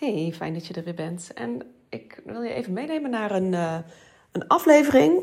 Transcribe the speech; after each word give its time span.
Hey, 0.00 0.32
fijn 0.34 0.54
dat 0.54 0.66
je 0.66 0.74
er 0.74 0.84
weer 0.84 0.94
bent. 0.94 1.30
En 1.34 1.62
ik 1.88 2.20
wil 2.24 2.42
je 2.42 2.52
even 2.52 2.72
meenemen 2.72 3.10
naar 3.10 3.30
een, 3.30 3.52
uh, 3.52 3.78
een 4.32 4.46
aflevering 4.48 5.22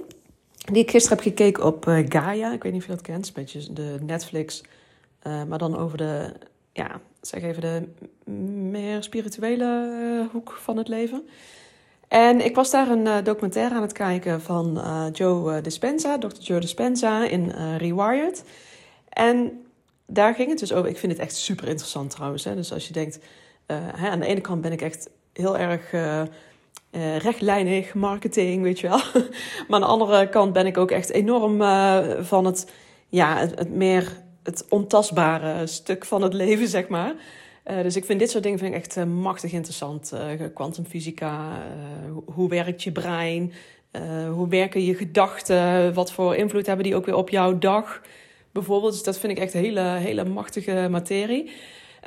die 0.71 0.81
ik 0.81 0.91
gisteren 0.91 1.17
heb 1.17 1.27
gekeken 1.27 1.65
op 1.65 1.85
uh, 1.85 2.05
Gaia. 2.09 2.53
Ik 2.53 2.63
weet 2.63 2.71
niet 2.71 2.81
of 2.81 2.87
je 2.87 2.93
dat 2.93 3.01
kent, 3.01 3.27
een 3.27 3.33
beetje 3.33 3.73
de 3.73 3.97
Netflix, 4.01 4.63
uh, 5.23 5.43
maar 5.43 5.57
dan 5.57 5.77
over 5.77 5.97
de, 5.97 6.33
ja, 6.73 7.01
zeg 7.21 7.41
even 7.41 7.61
de 7.61 7.87
meer 8.61 9.03
spirituele 9.03 10.27
hoek 10.31 10.51
van 10.51 10.77
het 10.77 10.87
leven. 10.87 11.27
En 12.07 12.45
ik 12.45 12.55
was 12.55 12.71
daar 12.71 12.89
een 12.89 13.23
documentaire 13.23 13.75
aan 13.75 13.81
het 13.81 13.91
kijken 13.91 14.41
van 14.41 14.81
Joe 15.13 15.61
Dispenza, 15.61 16.17
Dr. 16.17 16.39
Joe 16.39 16.59
Dispenza 16.59 17.27
in 17.27 17.49
Rewired. 17.77 18.43
En 19.09 19.65
daar 20.05 20.33
ging 20.33 20.49
het 20.49 20.59
dus 20.59 20.73
over. 20.73 20.89
Ik 20.89 20.97
vind 20.97 21.11
het 21.11 21.21
echt 21.21 21.35
super 21.35 21.67
interessant 21.67 22.09
trouwens. 22.09 22.43
Hè? 22.43 22.55
Dus 22.55 22.73
als 22.73 22.87
je 22.87 22.93
denkt, 22.93 23.19
hè, 23.73 24.09
aan 24.09 24.19
de 24.19 24.25
ene 24.25 24.41
kant 24.41 24.61
ben 24.61 24.71
ik 24.71 24.81
echt 24.81 25.09
heel 25.33 25.57
erg 25.57 25.93
uh, 25.93 26.21
uh, 26.91 27.17
rechtlijnig, 27.17 27.93
marketing, 27.93 28.63
weet 28.63 28.79
je 28.79 28.87
wel. 28.87 29.01
maar 29.67 29.79
aan 29.79 29.81
de 29.81 29.85
andere 29.85 30.29
kant 30.29 30.53
ben 30.53 30.65
ik 30.65 30.77
ook 30.77 30.91
echt 30.91 31.09
enorm 31.09 31.57
van 32.23 32.45
het, 32.45 32.71
ja, 33.09 33.37
het, 33.37 33.69
meer 33.69 34.21
het 34.43 34.65
ontastbare 34.69 35.67
stuk 35.67 36.05
van 36.05 36.21
het 36.21 36.33
leven, 36.43 36.67
zeg 36.67 36.87
maar. 36.87 37.13
dus 37.63 37.95
ik 37.95 38.05
vind 38.05 38.19
dit 38.19 38.29
soort 38.29 38.43
dingen 38.43 38.59
vind 38.59 38.73
ik 38.73 38.79
echt 38.79 39.05
machtig 39.05 39.51
interessant. 39.51 40.13
Kwantumfysica, 40.53 41.61
hoe, 42.11 42.23
hoe 42.33 42.49
werkt 42.49 42.83
je 42.83 42.91
brein? 42.91 43.53
hoe 44.33 44.47
werken 44.47 44.85
je 44.85 44.95
gedachten? 44.95 45.93
Wat 45.93 46.11
voor 46.11 46.35
invloed 46.35 46.65
hebben 46.65 46.85
die 46.85 46.95
ook 46.95 47.05
weer 47.05 47.15
op 47.15 47.29
jouw 47.29 47.57
dag? 47.57 48.01
Bijvoorbeeld, 48.51 48.93
dus 48.93 49.03
dat 49.03 49.17
vind 49.17 49.31
ik 49.31 49.39
echt 49.39 49.53
hele, 49.53 49.81
hele 49.81 50.25
machtige 50.25 50.87
materie. 50.89 51.51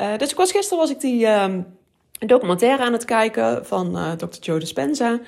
Uh, 0.00 0.16
dus 0.16 0.30
ik 0.30 0.36
was, 0.36 0.50
gisteren 0.50 0.78
was 0.78 0.90
ik 0.90 1.00
die 1.00 1.20
uh, 1.20 1.54
documentaire 2.18 2.82
aan 2.82 2.92
het 2.92 3.04
kijken 3.04 3.66
van 3.66 3.96
uh, 3.96 4.12
Dr. 4.12 4.38
Joe 4.41 4.58
Dispenza. 4.58 5.20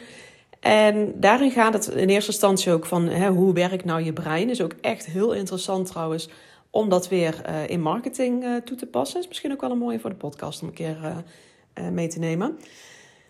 En 0.60 1.12
daarin 1.20 1.50
gaat 1.50 1.72
het 1.72 1.86
in 1.86 2.08
eerste 2.08 2.30
instantie 2.30 2.72
ook 2.72 2.86
van 2.86 3.08
hè, 3.08 3.28
hoe 3.28 3.52
werkt 3.52 3.84
nou 3.84 4.02
je 4.02 4.12
brein. 4.12 4.50
Is 4.50 4.60
ook 4.60 4.74
echt 4.80 5.06
heel 5.06 5.32
interessant 5.32 5.86
trouwens 5.86 6.28
om 6.70 6.88
dat 6.88 7.08
weer 7.08 7.42
uh, 7.48 7.69
in 7.69 7.80
marketing 7.80 8.44
toe 8.64 8.77
te 8.77 8.86
passen. 8.86 9.20
Is 9.20 9.28
misschien 9.28 9.52
ook 9.52 9.60
wel 9.60 9.70
een 9.70 9.78
mooie 9.78 10.00
voor 10.00 10.10
de 10.10 10.16
podcast 10.16 10.62
om 10.62 10.69
een 10.69 10.75
keer 10.75 10.97
mee 11.92 12.08
te 12.08 12.19
nemen. 12.19 12.58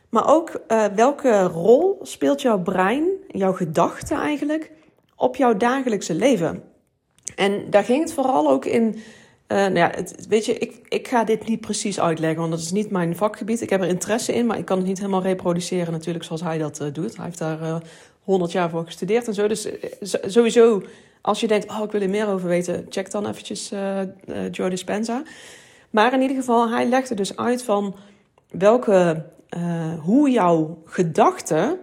Maar 0.08 0.28
ook 0.28 0.60
welke 0.94 1.42
rol 1.42 1.98
speelt 2.02 2.42
jouw 2.42 2.62
brein, 2.62 3.08
jouw 3.28 3.52
gedachten 3.52 4.16
eigenlijk, 4.16 4.70
op 5.16 5.36
jouw 5.36 5.56
dagelijkse 5.56 6.14
leven? 6.14 6.62
En 7.36 7.70
daar 7.70 7.84
ging 7.84 8.02
het 8.02 8.12
vooral 8.12 8.50
ook 8.50 8.64
in 8.64 9.02
uh, 9.52 9.58
nou 9.58 9.78
ja, 9.78 9.92
weet 10.28 10.44
je, 10.44 10.58
ik, 10.58 10.80
ik 10.88 11.08
ga 11.08 11.24
dit 11.24 11.48
niet 11.48 11.60
precies 11.60 12.00
uitleggen, 12.00 12.38
want 12.38 12.50
dat 12.50 12.60
is 12.60 12.70
niet 12.70 12.90
mijn 12.90 13.16
vakgebied. 13.16 13.60
Ik 13.60 13.70
heb 13.70 13.80
er 13.80 13.88
interesse 13.88 14.34
in, 14.34 14.46
maar 14.46 14.58
ik 14.58 14.64
kan 14.64 14.78
het 14.78 14.86
niet 14.86 14.98
helemaal 14.98 15.22
reproduceren 15.22 15.92
natuurlijk 15.92 16.24
zoals 16.24 16.42
hij 16.42 16.58
dat 16.58 16.80
uh, 16.80 16.88
doet. 16.92 17.16
Hij 17.16 17.24
heeft 17.24 17.38
daar 17.38 17.62
uh, 17.62 17.76
100 18.22 18.52
jaar 18.52 18.70
voor 18.70 18.84
gestudeerd 18.84 19.26
en 19.26 19.34
zo. 19.34 19.48
Dus 19.48 19.68
sowieso, 20.26 20.82
als 21.20 21.40
je 21.40 21.46
denkt, 21.46 21.70
oh, 21.70 21.82
ik 21.84 21.90
wil 21.90 22.00
er 22.00 22.10
meer 22.10 22.28
over 22.28 22.48
weten, 22.48 22.86
check 22.88 23.10
dan 23.10 23.26
eventjes 23.26 23.72
Joe 24.50 24.70
Dispenza. 24.70 25.22
Maar 25.90 26.12
in 26.12 26.20
ieder 26.20 26.36
geval, 26.36 26.70
hij 26.70 26.86
legde 26.86 27.14
dus 27.14 27.36
uit 27.36 27.62
van 27.62 27.94
welke, 28.50 29.24
hoe 30.02 30.30
jouw 30.30 30.82
gedachten, 30.84 31.78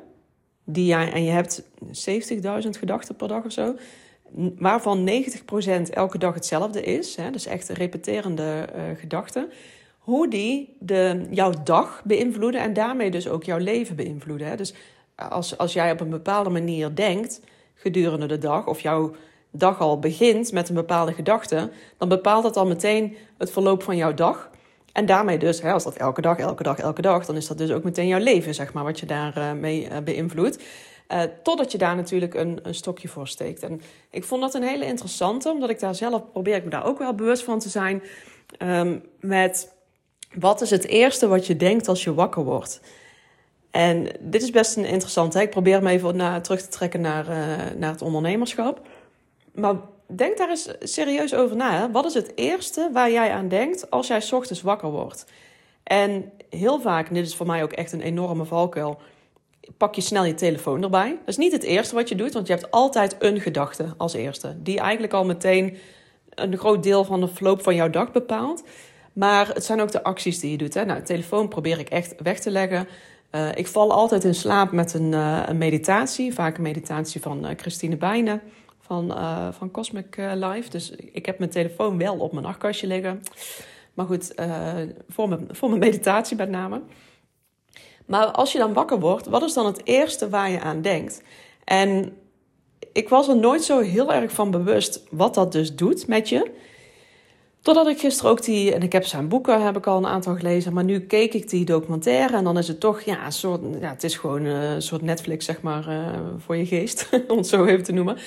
die 0.64 0.86
jij, 0.86 1.12
en 1.12 1.23
je 1.23 1.31
hebt 1.31 1.64
70.000 1.86 2.70
gedachten 2.70 3.16
per 3.16 3.28
dag 3.28 3.45
of 3.45 3.52
zo 3.52 3.75
waarvan 4.58 5.09
90% 5.09 5.89
elke 5.89 6.17
dag 6.17 6.33
hetzelfde 6.33 6.81
is, 6.81 7.16
hè, 7.16 7.31
dus 7.31 7.45
echt 7.45 7.69
repeterende 7.69 8.66
uh, 8.75 8.81
gedachten, 8.99 9.49
hoe 9.97 10.27
die 10.27 10.75
de, 10.80 11.27
jouw 11.30 11.53
dag 11.63 12.02
beïnvloeden 12.05 12.61
en 12.61 12.73
daarmee 12.73 13.11
dus 13.11 13.27
ook 13.27 13.44
jouw 13.44 13.57
leven 13.57 13.95
beïnvloeden. 13.95 14.47
Hè. 14.47 14.55
Dus 14.55 14.73
als, 15.16 15.57
als 15.57 15.73
jij 15.73 15.91
op 15.91 16.00
een 16.00 16.09
bepaalde 16.09 16.50
manier 16.50 16.95
denkt 16.95 17.41
gedurende 17.73 18.25
de 18.25 18.38
dag, 18.38 18.67
of 18.67 18.80
jouw 18.80 19.16
dag 19.52 19.79
al 19.79 20.00
begint 20.00 20.51
met 20.51 20.69
een 20.69 20.75
bepaalde 20.75 21.13
gedachte, 21.13 21.69
dan 21.97 22.09
bepaalt 22.09 22.44
dat 22.44 22.57
al 22.57 22.68
meteen 22.68 23.18
het 23.38 23.51
verloop 23.51 23.84
van 23.84 23.95
jouw 23.95 24.13
dag. 24.13 24.50
En 24.91 25.06
daarmee 25.06 25.38
dus, 25.38 25.62
hè, 25.62 25.72
als 25.72 25.84
dat 25.84 25.95
elke 25.95 26.22
dag, 26.22 26.38
elke 26.38 26.63
dag, 26.63 26.79
elke 26.79 27.01
dag, 27.01 27.25
dan 27.25 27.35
is 27.35 27.47
dat 27.47 27.57
dus 27.57 27.72
ook 27.72 27.84
meteen 27.84 28.07
jouw 28.07 28.19
leven, 28.19 28.53
zeg 28.53 28.73
maar, 28.73 28.84
wat 28.84 29.00
je 29.00 29.06
daarmee 29.06 29.88
uh, 29.89 29.97
beïnvloedt. 29.97 30.63
Uh, 31.12 31.22
totdat 31.44 31.72
je 31.72 31.78
daar 31.78 31.96
natuurlijk 31.96 32.34
een, 32.34 32.59
een, 32.64 32.75
stokje 32.75 33.08
voor 33.08 33.28
steekt. 33.28 33.64
En 33.64 33.81
ik 34.09 34.24
vond 34.24 34.42
dat 34.42 34.53
een 34.53 34.64
hele 34.64 34.86
interessante, 34.86 35.50
omdat 35.50 35.70
ik 35.70 35.80
daar 35.80 35.96
zelf 35.96 36.31
probeer 36.31 36.56
ik 36.56 36.64
me 36.64 36.70
daar 36.70 36.86
ook 36.86 37.00
wel 37.00 37.14
bewust 37.14 37.44
van 37.44 37.59
te 37.59 37.70
zijn. 37.70 38.03
Um, 38.59 39.03
met 39.19 39.74
wat 40.34 40.62
is 40.62 40.69
het 40.69 40.88
eerste 40.88 41.28
wat 41.28 41.48
je 41.48 41.58
denkt 41.58 41.88
als 41.88 42.03
je 42.03 42.14
wakker 42.14 42.44
wordt? 42.44 42.81
En 43.72 44.08
dit 44.19 44.42
is 44.42 44.52
best 44.52 44.78
een 44.78 44.86
interessant. 44.86 45.34
Hè? 45.34 45.42
Ik 45.42 45.50
probeer 45.50 45.84
me 45.84 45.90
even 45.90 46.16
naar, 46.16 46.42
terug 46.42 46.62
te 46.62 46.68
trekken 46.68 47.02
naar, 47.02 47.30
uh, 47.30 47.36
naar 47.78 47.92
het 47.92 48.02
ondernemerschap. 48.02 48.81
Maar 49.52 49.75
denk 50.06 50.38
daar 50.38 50.50
eens 50.50 50.69
serieus 50.80 51.34
over 51.34 51.56
na. 51.56 51.80
Hè? 51.80 51.92
Wat 51.92 52.06
is 52.06 52.14
het 52.14 52.31
eerste 52.36 52.90
waar 52.94 53.12
jij 53.12 53.31
aan 53.31 53.48
denkt 53.48 53.92
als 53.92 54.08
jij 54.08 54.24
ochtends 54.31 54.62
wakker 54.62 54.90
wordt? 54.90 55.25
En 55.84 56.31
heel 56.50 56.81
vaak, 56.81 57.08
en 57.08 57.14
dit 57.14 57.25
is 57.25 57.36
voor 57.36 57.46
mij 57.46 57.64
ook 57.64 57.72
echt 57.72 57.92
een 57.92 58.02
enorme 58.02 58.46
valkuil 58.46 59.00
pak 59.78 59.96
je 59.96 60.02
snel 60.02 60.25
je 60.25 60.34
telefoon 60.34 60.84
erbij. 60.84 61.09
Dat 61.09 61.28
is 61.28 61.38
niet 61.38 61.52
het 61.52 61.63
eerste 61.63 61.96
wat 61.96 62.09
je 62.09 62.16
doet, 62.16 62.34
want 62.34 62.47
je 62.47 62.53
hebt 62.53 62.72
altijd 62.72 63.16
een 63.19 63.40
gedachte 63.40 63.94
als 63.97 64.13
eerste. 64.13 64.56
Die 64.57 64.80
eigenlijk 64.80 65.13
al 65.13 65.25
meteen 65.25 65.78
een 66.30 66.57
groot 66.57 66.84
deel 66.84 67.03
van 67.03 67.19
de 67.19 67.28
verloop 67.28 67.63
van 67.63 67.75
jouw 67.75 67.90
dag 67.90 68.12
bepaalt. 68.12 68.63
Maar 69.13 69.47
het 69.53 69.66
zijn 69.66 69.81
ook 69.81 69.91
de 69.91 70.03
acties 70.03 70.40
die 70.40 70.52
je 70.52 70.57
doet. 70.57 70.74
Hè? 70.74 70.85
Nou, 70.85 71.03
telefoon 71.03 71.47
probeer 71.47 71.80
ik 71.80 71.90
echt 71.90 72.16
weg 72.22 72.40
te 72.40 72.52
leggen. 72.52 72.88
Uh, 73.31 73.50
ik 73.56 73.68
val 73.68 73.91
altijd 73.91 74.24
in 74.24 74.35
slaap 74.35 74.72
met 74.72 74.94
een, 74.94 75.12
uh, 75.12 75.44
een 75.46 75.57
meditatie. 75.57 76.34
Vaak 76.34 76.57
een 76.57 76.63
meditatie 76.63 77.22
van 77.22 77.46
uh, 77.46 77.51
Christine 77.57 77.97
Bijnen 77.97 78.41
van, 78.80 79.18
van 79.53 79.72
Cosmic 79.72 80.18
Life. 80.18 80.69
Dus 80.69 80.91
ik 80.91 81.25
heb 81.25 81.40
mijn 81.40 81.51
telefoon 81.51 81.97
wel 81.97 82.18
op 82.18 82.31
mijn 82.31 82.46
nachtkastje 82.46 82.88
liggen. 82.88 83.24
Maar 83.94 84.06
goed, 84.06 84.34
voor, 85.09 85.30
mijn, 85.30 85.47
voor 85.51 85.69
mijn 85.69 85.81
meditatie 85.81 86.38
met 86.38 86.50
name. 86.50 86.81
Maar 88.09 88.25
als 88.31 88.52
je 88.52 88.58
dan 88.58 88.74
wakker 88.74 89.00
wordt, 89.00 89.28
wat 89.28 89.44
is 89.44 89.53
dan 89.53 89.66
het 89.66 89.81
eerste 89.84 90.30
waar 90.30 90.50
je 90.50 90.59
aan 90.59 90.81
denkt? 90.81 91.22
En 91.64 92.14
ik 92.92 93.09
was 93.09 93.28
er 93.28 93.38
nooit 93.38 93.64
zo 93.64 93.80
heel 93.80 94.14
erg 94.14 94.31
van 94.31 94.52
bewust 94.52 95.03
wat 95.12 95.34
dat 95.34 95.52
dus 95.52 95.75
doet 95.75 96.08
met 96.08 96.30
je. 96.30 96.52
Totdat 97.62 97.88
ik 97.88 98.00
gisteren 98.00 98.31
ook 98.31 98.44
die, 98.44 98.74
en 98.74 98.81
ik 98.81 98.92
heb 98.92 99.06
zijn 99.06 99.28
boeken, 99.28 99.64
heb 99.64 99.78
ik 99.78 99.88
al 99.88 99.98
een 99.98 100.08
aantal 100.08 100.36
gelezen, 100.36 100.74
maar 100.74 100.84
nu 100.84 101.00
keek 101.00 101.34
ik 101.34 101.50
die 101.50 101.66
documentaire 101.66 102.38
en 102.38 102.44
dan 102.44 102.58
is 102.58 102.68
het 102.68 102.80
toch, 102.80 103.02
ja, 103.02 103.25
een 103.25 103.31
soort, 103.31 103.62
ja 103.80 103.90
het 103.90 104.03
is 104.03 104.18
gewoon 104.18 104.46
eh, 104.46 104.74
een 104.74 104.81
soort 104.81 105.02
Netflix, 105.02 105.46
zeg 105.46 105.62
maar, 105.62 105.88
uh, 105.90 106.19
voor 106.38 106.56
je 106.56 106.66
geest, 106.66 107.09
om 107.28 107.38
het 107.38 107.48
zo 107.48 107.66
even 107.66 107.84
te 107.84 107.92
noemen. 107.92 108.18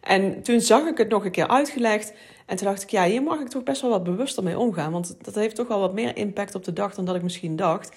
En 0.00 0.42
toen 0.42 0.60
zag 0.60 0.86
ik 0.86 0.98
het 0.98 1.08
nog 1.08 1.24
een 1.24 1.30
keer 1.30 1.48
uitgelegd 1.48 2.12
en 2.46 2.56
toen 2.56 2.66
dacht 2.66 2.82
ik, 2.82 2.90
ja, 2.90 3.04
hier 3.04 3.22
mag 3.22 3.40
ik 3.40 3.48
toch 3.48 3.62
best 3.62 3.80
wel 3.80 3.90
wat 3.90 4.04
bewuster 4.04 4.42
mee 4.42 4.58
omgaan, 4.58 4.92
want 4.92 5.16
dat 5.22 5.34
heeft 5.34 5.56
toch 5.56 5.68
wel 5.68 5.80
wat 5.80 5.94
meer 5.94 6.16
impact 6.16 6.54
op 6.54 6.64
de 6.64 6.72
dag 6.72 6.94
dan 6.94 7.04
dat 7.04 7.14
ik 7.14 7.22
misschien 7.22 7.56
dacht. 7.56 7.96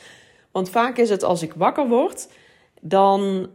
Want 0.55 0.69
vaak 0.69 0.97
is 0.97 1.09
het 1.09 1.23
als 1.23 1.41
ik 1.41 1.53
wakker 1.53 1.87
word, 1.87 2.27
dan. 2.81 3.49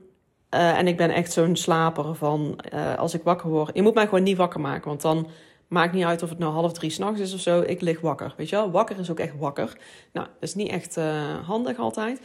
Uh, 0.54 0.78
en 0.78 0.86
ik 0.86 0.96
ben 0.96 1.10
echt 1.10 1.32
zo'n 1.32 1.56
slaper 1.56 2.14
van 2.14 2.58
uh, 2.74 2.98
als 2.98 3.14
ik 3.14 3.22
wakker 3.22 3.48
word. 3.48 3.70
Je 3.74 3.82
moet 3.82 3.94
mij 3.94 4.04
gewoon 4.04 4.22
niet 4.22 4.36
wakker 4.36 4.60
maken. 4.60 4.88
Want 4.88 5.00
dan 5.00 5.28
maakt 5.68 5.92
niet 5.92 6.04
uit 6.04 6.22
of 6.22 6.28
het 6.28 6.38
nou 6.38 6.52
half 6.52 6.72
drie 6.72 6.90
s'nachts 6.90 7.20
is 7.20 7.34
of 7.34 7.40
zo. 7.40 7.60
Ik 7.60 7.80
lig 7.80 8.00
wakker. 8.00 8.34
Weet 8.36 8.48
je 8.48 8.56
wel? 8.56 8.70
Wakker 8.70 8.98
is 8.98 9.10
ook 9.10 9.18
echt 9.18 9.38
wakker. 9.38 9.78
Nou, 10.12 10.26
dat 10.26 10.48
is 10.48 10.54
niet 10.54 10.70
echt 10.70 10.96
uh, 10.96 11.04
handig 11.46 11.78
altijd. 11.78 12.20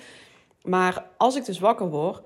Maar 0.64 1.06
als 1.18 1.36
ik 1.36 1.46
dus 1.46 1.60
wakker 1.60 1.90
word. 1.90 2.22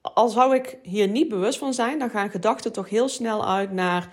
Al 0.00 0.28
zou 0.28 0.54
ik 0.54 0.78
hier 0.82 1.08
niet 1.08 1.28
bewust 1.28 1.58
van 1.58 1.74
zijn, 1.74 1.98
dan 1.98 2.10
gaan 2.10 2.30
gedachten 2.30 2.72
toch 2.72 2.88
heel 2.88 3.08
snel 3.08 3.46
uit 3.46 3.72
naar. 3.72 4.08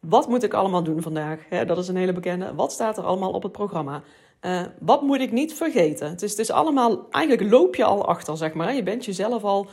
Wat 0.00 0.28
moet 0.28 0.42
ik 0.42 0.54
allemaal 0.54 0.82
doen 0.82 1.02
vandaag? 1.02 1.38
dat 1.66 1.78
is 1.78 1.88
een 1.88 1.96
hele 1.96 2.12
bekende. 2.12 2.54
Wat 2.54 2.72
staat 2.72 2.98
er 2.98 3.04
allemaal 3.04 3.32
op 3.32 3.42
het 3.42 3.52
programma? 3.52 4.02
Uh, 4.40 4.62
wat 4.80 5.02
moet 5.02 5.20
ik 5.20 5.32
niet 5.32 5.54
vergeten? 5.54 6.08
Het 6.08 6.38
is, 6.38 6.50
allemaal, 6.50 7.06
eigenlijk 7.10 7.50
loop 7.50 7.74
je 7.74 7.84
al 7.84 8.06
achter, 8.06 8.36
zeg 8.36 8.54
maar. 8.54 8.74
Je 8.74 8.82
bent 8.82 9.04
jezelf 9.04 9.44
al 9.44 9.66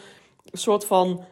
een 0.51 0.57
soort 0.57 0.85
van, 0.85 1.23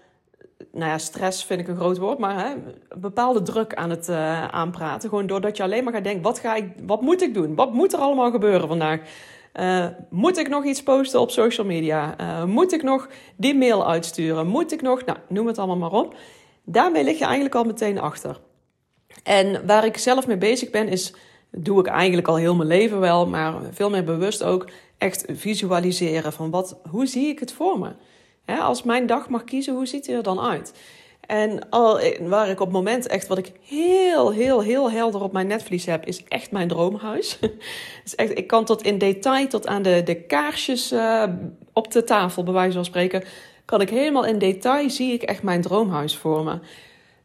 nou 0.71 0.91
ja, 0.91 0.97
stress 0.97 1.45
vind 1.45 1.59
ik 1.59 1.67
een 1.67 1.75
groot 1.75 1.97
woord, 1.97 2.17
maar 2.17 2.45
hè, 2.45 2.53
bepaalde 2.97 3.41
druk 3.41 3.73
aan 3.73 3.89
het 3.89 4.09
uh, 4.09 4.47
aanpraten. 4.47 5.09
Gewoon 5.09 5.27
doordat 5.27 5.57
je 5.57 5.63
alleen 5.63 5.83
maar 5.83 5.93
gaat 5.93 6.03
denken, 6.03 6.23
wat, 6.23 6.39
ga 6.39 6.55
ik, 6.55 6.65
wat 6.85 7.01
moet 7.01 7.21
ik 7.21 7.33
doen? 7.33 7.55
Wat 7.55 7.73
moet 7.73 7.93
er 7.93 7.99
allemaal 7.99 8.31
gebeuren 8.31 8.67
vandaag? 8.67 8.99
Uh, 9.53 9.87
moet 10.09 10.37
ik 10.37 10.49
nog 10.49 10.65
iets 10.65 10.83
posten 10.83 11.19
op 11.19 11.31
social 11.31 11.67
media? 11.67 12.15
moet 12.45 12.73
ik 12.73 12.83
nog 12.83 13.09
die 13.35 13.55
mail 13.55 13.89
uitsturen? 13.89 14.47
Moet 14.47 14.71
ik 14.71 14.81
nog, 14.81 15.05
nou, 15.05 15.17
noem 15.27 15.47
het 15.47 15.57
allemaal 15.57 15.89
maar 15.89 15.99
op. 15.99 16.15
Daarmee 16.63 17.03
lig 17.03 17.17
je 17.17 17.25
eigenlijk 17.25 17.55
al 17.55 17.63
meteen 17.63 17.99
achter. 17.99 18.39
En 19.23 19.65
waar 19.65 19.85
ik 19.85 19.97
zelf 19.97 20.27
mee 20.27 20.37
bezig 20.37 20.69
ben, 20.69 20.87
is 20.87 21.13
dat 21.51 21.65
doe 21.65 21.79
ik 21.79 21.87
eigenlijk 21.87 22.27
al 22.27 22.35
heel 22.35 22.55
mijn 22.55 22.67
leven 22.67 22.99
wel, 22.99 23.27
maar 23.27 23.53
veel 23.71 23.89
meer 23.89 24.03
bewust 24.03 24.43
ook 24.43 24.69
echt 24.97 25.25
visualiseren 25.27 26.33
van 26.33 26.49
wat, 26.49 26.79
hoe 26.89 27.05
zie 27.05 27.27
ik 27.27 27.39
het 27.39 27.51
voor 27.51 27.79
me? 27.79 27.89
als 28.59 28.83
mijn 28.83 29.05
dag 29.05 29.29
mag 29.29 29.43
kiezen, 29.43 29.73
hoe 29.73 29.85
ziet 29.85 30.07
hij 30.07 30.15
er 30.15 30.23
dan 30.23 30.39
uit? 30.39 30.73
En 31.31 31.69
al, 31.69 31.99
waar 32.21 32.49
ik 32.49 32.59
op 32.59 32.65
het 32.65 32.75
moment 32.75 33.07
echt, 33.07 33.27
wat 33.27 33.37
ik 33.37 33.51
heel, 33.61 34.31
heel, 34.31 34.61
heel 34.61 34.91
helder 34.91 35.23
op 35.23 35.31
mijn 35.31 35.47
netvlies 35.47 35.85
heb, 35.85 36.05
is 36.05 36.23
echt 36.23 36.51
mijn 36.51 36.67
droomhuis. 36.67 37.39
echt, 38.15 38.37
ik 38.37 38.47
kan 38.47 38.65
tot 38.65 38.81
in 38.81 38.97
detail, 38.97 39.47
tot 39.47 39.67
aan 39.67 39.81
de, 39.81 40.01
de 40.05 40.15
kaarsjes 40.15 40.91
uh, 40.91 41.23
op 41.73 41.91
de 41.91 42.03
tafel, 42.03 42.43
bij 42.43 42.53
wijze 42.53 42.73
van 42.73 42.85
spreken, 42.85 43.23
kan 43.65 43.81
ik 43.81 43.89
helemaal 43.89 44.25
in 44.25 44.37
detail, 44.37 44.89
zie 44.89 45.13
ik 45.13 45.23
echt 45.23 45.43
mijn 45.43 45.61
droomhuis 45.61 46.17
voor 46.17 46.43
me. 46.43 46.59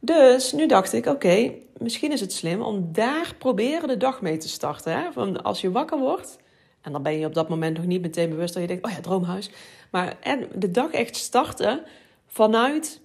Dus 0.06 0.52
nu 0.52 0.66
dacht 0.66 0.92
ik, 0.92 1.06
oké, 1.06 1.52
misschien 1.78 2.12
is 2.12 2.20
het 2.20 2.32
slim 2.32 2.62
om 2.62 2.88
daar 2.92 3.34
proberen 3.38 3.88
de 3.88 3.96
dag 3.96 4.20
mee 4.20 4.36
te 4.36 4.48
starten. 4.48 4.92
Hè? 4.92 5.12
Van 5.12 5.42
als 5.42 5.60
je 5.60 5.70
wakker 5.70 5.98
wordt, 5.98 6.38
en 6.80 6.92
dan 6.92 7.02
ben 7.02 7.18
je 7.18 7.26
op 7.26 7.34
dat 7.34 7.48
moment 7.48 7.76
nog 7.76 7.86
niet 7.86 8.00
meteen 8.00 8.28
bewust 8.28 8.54
dat 8.54 8.62
je 8.62 8.68
denkt, 8.68 8.84
oh 8.84 8.90
ja, 8.90 9.00
droomhuis. 9.00 9.50
Maar 9.90 10.16
en 10.20 10.48
de 10.54 10.70
dag 10.70 10.90
echt 10.90 11.16
starten 11.16 11.82
vanuit 12.26 13.00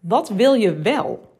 wat 0.00 0.28
wil 0.28 0.54
je 0.54 0.74
wel? 0.74 1.34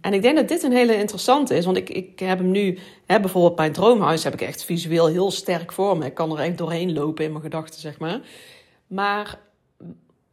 En 0.00 0.12
ik 0.12 0.22
denk 0.22 0.36
dat 0.36 0.48
dit 0.48 0.62
een 0.62 0.72
hele 0.72 0.96
interessante 0.96 1.56
is, 1.56 1.64
want 1.64 1.76
ik, 1.76 1.90
ik 1.90 2.18
heb 2.18 2.38
hem 2.38 2.50
nu, 2.50 2.78
hè, 3.06 3.20
bijvoorbeeld 3.20 3.56
mijn 3.56 3.72
droomhuis, 3.72 4.24
heb 4.24 4.32
ik 4.32 4.40
echt 4.40 4.64
visueel 4.64 5.06
heel 5.06 5.30
sterk 5.30 5.72
voor 5.72 5.98
me. 5.98 6.04
Ik 6.06 6.14
kan 6.14 6.32
er 6.32 6.44
echt 6.44 6.58
doorheen 6.58 6.92
lopen 6.92 7.24
in 7.24 7.30
mijn 7.30 7.42
gedachten, 7.42 7.80
zeg 7.80 7.98
maar. 7.98 8.20
Maar 8.86 9.38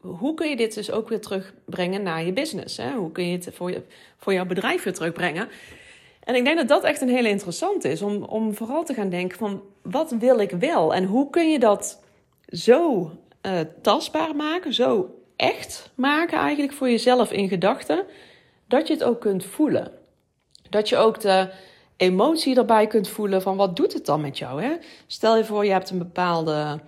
hoe 0.03 0.33
kun 0.33 0.49
je 0.49 0.55
dit 0.55 0.73
dus 0.73 0.91
ook 0.91 1.09
weer 1.09 1.21
terugbrengen 1.21 2.03
naar 2.03 2.23
je 2.23 2.33
business? 2.33 2.77
Hè? 2.77 2.91
Hoe 2.91 3.11
kun 3.11 3.27
je 3.27 3.37
het 3.37 3.49
voor, 3.53 3.71
je, 3.71 3.81
voor 4.17 4.33
jouw 4.33 4.45
bedrijf 4.45 4.83
weer 4.83 4.93
terugbrengen? 4.93 5.49
En 6.23 6.35
ik 6.35 6.43
denk 6.43 6.57
dat 6.57 6.67
dat 6.67 6.83
echt 6.83 7.01
een 7.01 7.09
hele 7.09 7.29
interessante 7.29 7.89
is, 7.89 8.01
om, 8.01 8.23
om 8.23 8.53
vooral 8.53 8.83
te 8.83 8.93
gaan 8.93 9.09
denken 9.09 9.37
van, 9.37 9.61
wat 9.81 10.11
wil 10.11 10.39
ik 10.39 10.51
wel? 10.51 10.93
En 10.93 11.03
hoe 11.03 11.29
kun 11.29 11.51
je 11.51 11.59
dat 11.59 12.03
zo 12.47 13.11
uh, 13.41 13.59
tastbaar 13.81 14.35
maken, 14.35 14.73
zo 14.73 15.09
echt 15.35 15.91
maken 15.95 16.37
eigenlijk 16.37 16.73
voor 16.73 16.89
jezelf 16.89 17.31
in 17.31 17.47
gedachten, 17.47 18.05
dat 18.67 18.87
je 18.87 18.93
het 18.93 19.03
ook 19.03 19.21
kunt 19.21 19.45
voelen. 19.45 19.91
Dat 20.69 20.89
je 20.89 20.97
ook 20.97 21.19
de 21.19 21.49
emotie 21.97 22.55
erbij 22.55 22.87
kunt 22.87 23.07
voelen 23.07 23.41
van 23.41 23.57
wat 23.57 23.75
doet 23.75 23.93
het 23.93 24.05
dan 24.05 24.21
met 24.21 24.37
jou? 24.37 24.61
Hè? 24.61 24.75
Stel 25.07 25.37
je 25.37 25.45
voor, 25.45 25.65
je 25.65 25.71
hebt 25.71 25.89
een 25.89 25.97
bepaalde, 25.97 26.79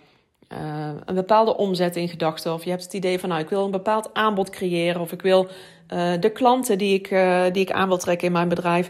uh, 0.51 0.89
een 1.05 1.15
bepaalde 1.15 1.57
omzet 1.57 1.95
in 1.95 2.09
gedachten. 2.09 2.53
Of 2.53 2.63
je 2.63 2.69
hebt 2.69 2.83
het 2.83 2.93
idee 2.93 3.19
van 3.19 3.29
nou, 3.29 3.41
ik 3.41 3.49
wil 3.49 3.65
een 3.65 3.71
bepaald 3.71 4.09
aanbod 4.13 4.49
creëren. 4.49 5.01
Of 5.01 5.11
ik 5.11 5.21
wil 5.21 5.47
uh, 5.93 6.13
de 6.19 6.29
klanten 6.29 6.77
die 6.77 6.93
ik, 6.93 7.11
uh, 7.11 7.43
die 7.51 7.61
ik 7.61 7.71
aan 7.71 7.87
wil 7.87 7.97
trekken 7.97 8.27
in 8.27 8.33
mijn 8.33 8.49
bedrijf. 8.49 8.89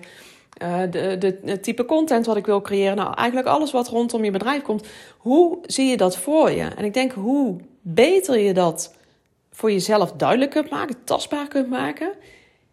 de, 0.89 1.15
de, 1.19 1.39
het 1.45 1.63
type 1.63 1.85
content 1.85 2.25
wat 2.25 2.37
ik 2.37 2.45
wil 2.45 2.61
creëren. 2.61 2.95
Nou, 2.95 3.13
eigenlijk 3.13 3.47
alles 3.47 3.71
wat 3.71 3.87
rondom 3.87 4.23
je 4.23 4.31
bedrijf 4.31 4.61
komt. 4.61 4.87
Hoe 5.17 5.57
zie 5.65 5.85
je 5.85 5.97
dat 5.97 6.17
voor 6.17 6.51
je? 6.51 6.63
En 6.63 6.85
ik 6.85 6.93
denk 6.93 7.11
hoe 7.11 7.55
beter 7.81 8.39
je 8.39 8.53
dat 8.53 8.95
voor 9.51 9.71
jezelf 9.71 10.11
duidelijk 10.11 10.51
kunt 10.51 10.69
maken, 10.69 10.95
tastbaar 11.03 11.47
kunt 11.47 11.69
maken, 11.69 12.11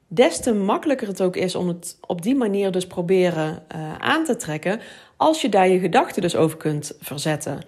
des 0.06 0.40
te 0.40 0.55
makkelijker 0.55 1.08
het 1.08 1.23
ook 1.23 1.37
is 1.37 1.55
om 1.55 1.69
het 1.69 1.96
op 2.06 2.23
die 2.23 2.35
manier 2.35 2.70
dus 2.70 2.87
proberen 2.87 3.62
aan 3.99 4.25
te 4.25 4.37
trekken, 4.37 4.81
als 5.17 5.40
je 5.40 5.49
daar 5.49 5.69
je 5.69 5.78
gedachten 5.78 6.23
dus 6.23 6.37
over 6.37 6.56
kunt 6.56 6.93
verzetten. 7.00 7.61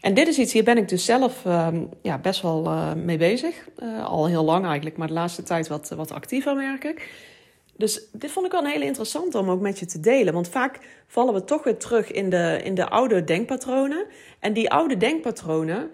En 0.00 0.14
dit 0.14 0.28
is 0.28 0.38
iets, 0.38 0.52
hier 0.52 0.64
ben 0.64 0.76
ik 0.76 0.88
dus 0.88 1.04
zelf 1.04 1.44
uh, 1.44 1.68
ja, 2.02 2.18
best 2.18 2.42
wel 2.42 2.64
uh, 2.64 2.92
mee 2.94 3.18
bezig. 3.18 3.68
Uh, 3.82 4.04
al 4.04 4.26
heel 4.26 4.44
lang 4.44 4.66
eigenlijk, 4.66 4.96
maar 4.96 5.06
de 5.06 5.12
laatste 5.12 5.42
tijd 5.42 5.68
wat, 5.68 5.88
wat 5.88 6.12
actiever 6.12 6.56
merk 6.56 6.84
ik. 6.84 7.26
Dus 7.76 8.08
dit 8.12 8.30
vond 8.30 8.46
ik 8.46 8.52
wel 8.52 8.60
een 8.60 8.70
hele 8.70 8.84
interessante 8.84 9.38
om 9.38 9.50
ook 9.50 9.60
met 9.60 9.78
je 9.78 9.86
te 9.86 10.00
delen. 10.00 10.32
Want 10.32 10.48
vaak 10.48 10.78
vallen 11.06 11.34
we 11.34 11.44
toch 11.44 11.64
weer 11.64 11.76
terug 11.76 12.10
in 12.10 12.30
de, 12.30 12.60
in 12.64 12.74
de 12.74 12.88
oude 12.88 13.24
denkpatronen. 13.24 14.06
En 14.38 14.52
die 14.52 14.70
oude 14.70 14.96
denkpatronen, 14.96 15.90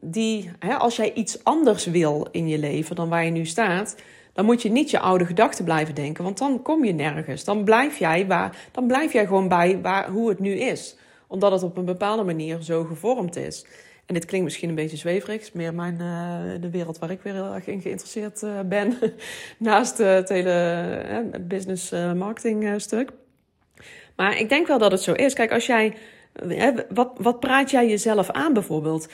die, 0.00 0.50
hè, 0.58 0.74
als 0.74 0.96
jij 0.96 1.12
iets 1.12 1.44
anders 1.44 1.86
wil 1.86 2.28
in 2.30 2.48
je 2.48 2.58
leven 2.58 2.96
dan 2.96 3.08
waar 3.08 3.24
je 3.24 3.30
nu 3.30 3.46
staat, 3.46 3.96
dan 4.32 4.44
moet 4.44 4.62
je 4.62 4.70
niet 4.70 4.90
je 4.90 4.98
oude 4.98 5.26
gedachten 5.26 5.64
blijven 5.64 5.94
denken, 5.94 6.24
want 6.24 6.38
dan 6.38 6.62
kom 6.62 6.84
je 6.84 6.92
nergens. 6.92 7.44
Dan 7.44 7.64
blijf 7.64 7.98
jij, 7.98 8.26
waar, 8.26 8.56
dan 8.72 8.86
blijf 8.86 9.12
jij 9.12 9.26
gewoon 9.26 9.48
bij 9.48 9.80
waar, 9.82 10.10
hoe 10.10 10.28
het 10.28 10.38
nu 10.38 10.52
is, 10.52 10.96
omdat 11.28 11.52
het 11.52 11.62
op 11.62 11.76
een 11.76 11.84
bepaalde 11.84 12.22
manier 12.22 12.62
zo 12.62 12.84
gevormd 12.84 13.36
is. 13.36 13.64
En 14.08 14.14
dit 14.14 14.24
klinkt 14.24 14.46
misschien 14.46 14.68
een 14.68 14.74
beetje 14.74 14.96
zweverig, 14.96 15.54
meer 15.54 15.74
mijn, 15.74 15.94
uh, 16.00 16.60
de 16.60 16.70
wereld 16.70 16.98
waar 16.98 17.10
ik 17.10 17.22
weer 17.22 17.32
heel 17.32 17.54
erg 17.54 17.66
in 17.66 17.80
geïnteresseerd 17.80 18.42
uh, 18.42 18.60
ben, 18.66 18.98
naast 19.58 20.00
uh, 20.00 20.14
het 20.14 20.28
hele 20.28 21.30
business 21.40 21.90
marketing 22.14 22.80
stuk. 22.80 23.10
Maar 24.16 24.38
ik 24.38 24.48
denk 24.48 24.66
wel 24.66 24.78
dat 24.78 24.90
het 24.90 25.02
zo 25.02 25.12
is. 25.12 25.34
Kijk, 25.34 25.52
als 25.52 25.66
jij, 25.66 25.94
wat, 26.88 27.12
wat 27.18 27.40
praat 27.40 27.70
jij 27.70 27.88
jezelf 27.88 28.30
aan 28.30 28.52
bijvoorbeeld? 28.52 29.08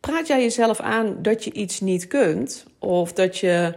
praat 0.00 0.26
jij 0.26 0.42
jezelf 0.42 0.80
aan 0.80 1.22
dat 1.22 1.44
je 1.44 1.52
iets 1.52 1.80
niet 1.80 2.06
kunt 2.06 2.66
of 2.78 3.12
dat 3.12 3.38
je 3.38 3.74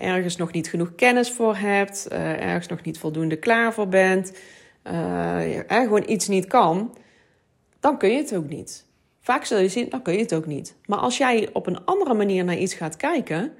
ergens 0.00 0.36
nog 0.36 0.52
niet 0.52 0.68
genoeg 0.68 0.94
kennis 0.94 1.30
voor 1.30 1.56
hebt, 1.56 2.08
ergens 2.08 2.66
nog 2.66 2.82
niet 2.82 2.98
voldoende 2.98 3.36
klaar 3.36 3.74
voor 3.74 3.88
bent, 3.88 4.32
uh, 4.84 5.58
gewoon 5.68 6.08
iets 6.08 6.28
niet 6.28 6.46
kan, 6.46 6.94
dan 7.80 7.98
kun 7.98 8.10
je 8.10 8.16
het 8.16 8.36
ook 8.36 8.48
niet. 8.48 8.84
Vaak 9.20 9.44
zul 9.44 9.58
je 9.58 9.68
zien, 9.68 9.88
dan 9.88 10.02
kun 10.02 10.12
je 10.12 10.20
het 10.20 10.34
ook 10.34 10.46
niet. 10.46 10.74
Maar 10.86 10.98
als 10.98 11.18
jij 11.18 11.48
op 11.52 11.66
een 11.66 11.84
andere 11.84 12.14
manier 12.14 12.44
naar 12.44 12.56
iets 12.56 12.74
gaat 12.74 12.96
kijken, 12.96 13.52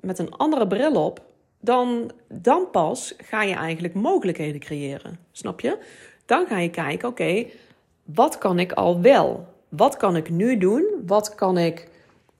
met 0.00 0.18
een 0.18 0.30
andere 0.36 0.66
bril 0.66 1.04
op, 1.04 1.22
dan, 1.60 2.10
dan 2.28 2.70
pas 2.70 3.14
ga 3.18 3.42
je 3.42 3.54
eigenlijk 3.54 3.94
mogelijkheden 3.94 4.60
creëren. 4.60 5.18
Snap 5.32 5.60
je? 5.60 5.78
Dan 6.26 6.46
ga 6.46 6.58
je 6.58 6.70
kijken, 6.70 7.08
oké, 7.08 7.46
wat 8.04 8.38
kan 8.38 8.58
ik 8.58 8.72
al 8.72 9.00
wel? 9.00 9.48
wat 9.70 9.96
kan 9.96 10.16
ik 10.16 10.30
nu 10.30 10.58
doen? 10.58 10.84
Wat 11.06 11.34
kan 11.34 11.58
ik, 11.58 11.88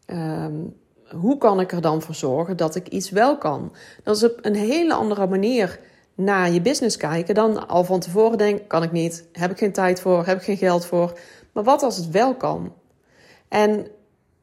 um, 0.07 0.77
hoe 1.09 1.39
kan 1.39 1.61
ik 1.61 1.73
er 1.73 1.81
dan 1.81 2.03
voor 2.03 2.15
zorgen 2.15 2.57
dat 2.57 2.75
ik 2.75 2.89
iets 2.89 3.11
wel 3.11 3.39
kan? 3.39 3.73
Dat 4.03 4.17
is 4.17 4.25
op 4.25 4.39
een 4.43 4.55
hele 4.55 4.95
andere 4.95 5.27
manier 5.27 5.81
naar 6.15 6.51
je 6.51 6.61
business 6.61 6.97
kijken 6.97 7.35
dan 7.35 7.69
al 7.69 7.85
van 7.85 8.01
tevoren 8.01 8.39
denken: 8.39 8.67
kan 8.67 8.83
ik 8.83 8.93
niet, 8.93 9.25
heb 9.33 9.51
ik 9.51 9.59
geen 9.59 9.73
tijd 9.73 10.01
voor, 10.01 10.27
heb 10.27 10.39
ik 10.39 10.45
geen 10.45 10.57
geld 10.57 10.87
voor. 10.87 11.19
Maar 11.53 11.65
wat 11.65 11.83
als 11.83 11.97
het 11.97 12.11
wel 12.11 12.35
kan? 12.35 12.73
En 13.49 13.87